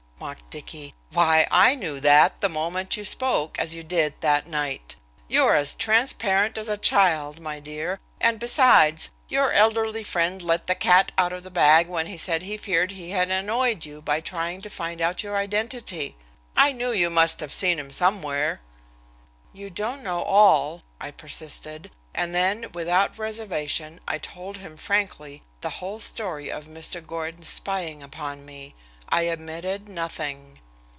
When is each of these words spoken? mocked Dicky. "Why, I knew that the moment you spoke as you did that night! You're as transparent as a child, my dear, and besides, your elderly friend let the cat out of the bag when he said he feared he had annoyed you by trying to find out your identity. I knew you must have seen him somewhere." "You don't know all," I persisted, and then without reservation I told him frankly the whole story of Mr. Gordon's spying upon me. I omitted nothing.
mocked 0.21 0.51
Dicky. 0.51 0.93
"Why, 1.09 1.47
I 1.49 1.73
knew 1.73 1.99
that 1.99 2.41
the 2.41 2.47
moment 2.47 2.95
you 2.95 3.03
spoke 3.03 3.57
as 3.57 3.73
you 3.73 3.81
did 3.81 4.13
that 4.21 4.45
night! 4.45 4.95
You're 5.27 5.55
as 5.55 5.73
transparent 5.73 6.59
as 6.59 6.69
a 6.69 6.77
child, 6.77 7.39
my 7.39 7.59
dear, 7.59 7.99
and 8.19 8.39
besides, 8.39 9.09
your 9.29 9.51
elderly 9.51 10.03
friend 10.03 10.39
let 10.43 10.67
the 10.67 10.75
cat 10.75 11.11
out 11.17 11.33
of 11.33 11.41
the 11.41 11.49
bag 11.49 11.87
when 11.87 12.05
he 12.05 12.17
said 12.17 12.43
he 12.43 12.55
feared 12.57 12.91
he 12.91 13.09
had 13.09 13.31
annoyed 13.31 13.83
you 13.83 13.99
by 13.99 14.21
trying 14.21 14.61
to 14.61 14.69
find 14.69 15.01
out 15.01 15.23
your 15.23 15.35
identity. 15.37 16.15
I 16.55 16.71
knew 16.71 16.91
you 16.91 17.09
must 17.09 17.39
have 17.39 17.51
seen 17.51 17.79
him 17.79 17.91
somewhere." 17.91 18.61
"You 19.53 19.71
don't 19.71 20.03
know 20.03 20.21
all," 20.21 20.83
I 20.99 21.09
persisted, 21.09 21.89
and 22.13 22.35
then 22.35 22.69
without 22.73 23.17
reservation 23.17 23.99
I 24.07 24.19
told 24.19 24.57
him 24.57 24.77
frankly 24.77 25.41
the 25.61 25.71
whole 25.81 25.99
story 25.99 26.51
of 26.51 26.65
Mr. 26.67 27.05
Gordon's 27.05 27.49
spying 27.49 28.03
upon 28.03 28.45
me. 28.45 28.75
I 29.13 29.27
omitted 29.27 29.89
nothing. 29.89 30.59